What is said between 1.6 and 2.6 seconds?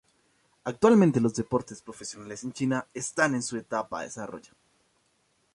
profesionales en